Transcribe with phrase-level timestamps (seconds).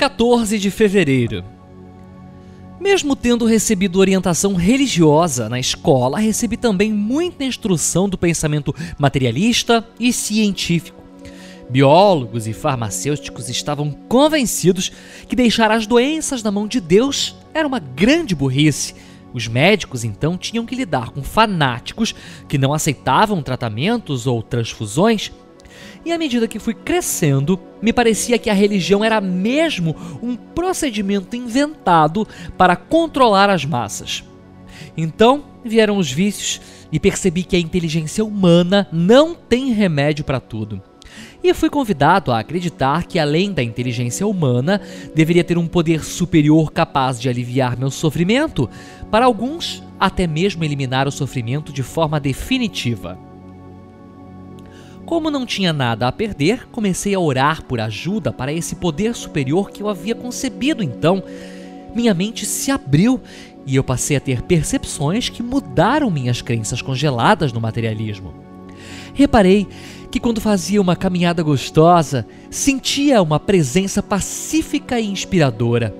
[0.00, 1.44] 14 de fevereiro.
[2.80, 10.10] Mesmo tendo recebido orientação religiosa na escola, recebi também muita instrução do pensamento materialista e
[10.10, 11.02] científico.
[11.68, 14.90] Biólogos e farmacêuticos estavam convencidos
[15.28, 18.94] que deixar as doenças na mão de Deus era uma grande burrice.
[19.34, 22.14] Os médicos então tinham que lidar com fanáticos
[22.48, 25.30] que não aceitavam tratamentos ou transfusões
[26.04, 31.36] e à medida que fui crescendo, me parecia que a religião era mesmo um procedimento
[31.36, 34.24] inventado para controlar as massas.
[34.96, 36.60] Então vieram os vícios
[36.90, 40.82] e percebi que a inteligência humana não tem remédio para tudo.
[41.42, 44.80] E fui convidado a acreditar que, além da inteligência humana,
[45.14, 48.68] deveria ter um poder superior capaz de aliviar meu sofrimento,
[49.10, 53.18] para alguns, até mesmo eliminar o sofrimento de forma definitiva.
[55.10, 59.72] Como não tinha nada a perder, comecei a orar por ajuda para esse poder superior
[59.72, 61.20] que eu havia concebido então.
[61.92, 63.20] Minha mente se abriu
[63.66, 68.32] e eu passei a ter percepções que mudaram minhas crenças congeladas no materialismo.
[69.12, 69.66] Reparei
[70.12, 75.92] que quando fazia uma caminhada gostosa, sentia uma presença pacífica e inspiradora.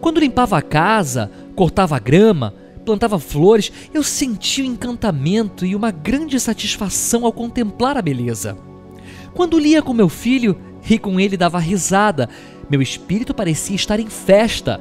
[0.00, 5.90] Quando limpava a casa, cortava a grama, plantava flores, eu sentia o encantamento e uma
[5.90, 8.56] grande satisfação ao contemplar a beleza.
[9.34, 10.58] Quando lia com meu filho
[10.88, 12.28] e com ele dava risada,
[12.68, 14.80] meu espírito parecia estar em festa.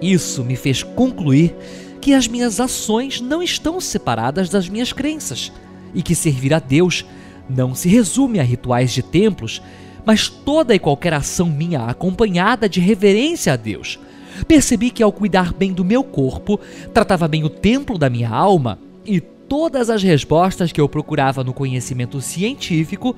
[0.00, 1.54] Isso me fez concluir
[2.00, 5.52] que as minhas ações não estão separadas das minhas crenças
[5.94, 7.04] e que servir a Deus
[7.48, 9.62] não se resume a rituais de templos,
[10.04, 13.98] mas toda e qualquer ação minha acompanhada de reverência a Deus
[14.46, 16.58] Percebi que ao cuidar bem do meu corpo,
[16.92, 21.52] tratava bem o templo da minha alma e todas as respostas que eu procurava no
[21.52, 23.14] conhecimento científico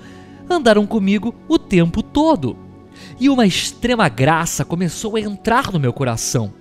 [0.49, 2.57] andaram comigo o tempo todo.
[3.21, 6.53] E uma extrema graça começou a entrar no meu coração.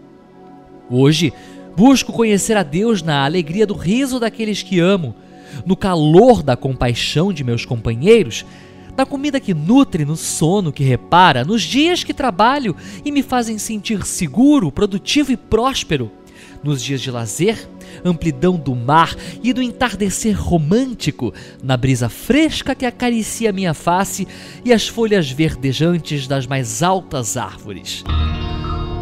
[0.90, 1.34] Hoje,
[1.76, 5.16] busco conhecer a Deus na alegria do riso daqueles que amo,
[5.66, 8.46] no calor da compaixão de meus companheiros
[8.98, 13.58] na comida que nutre, no sono que repara, nos dias que trabalho e me fazem
[13.58, 16.12] sentir seguro, produtivo e próspero,
[16.64, 17.70] nos dias de lazer,
[18.04, 24.28] amplidão do mar e do entardecer romântico, na brisa fresca que acaricia minha face
[24.64, 28.04] e as folhas verdejantes das mais altas árvores.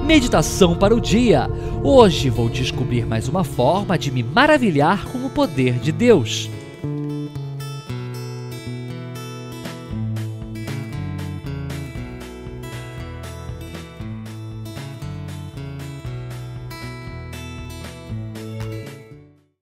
[0.05, 1.49] Meditação para o dia.
[1.81, 6.49] Hoje vou descobrir mais uma forma de me maravilhar com o poder de Deus.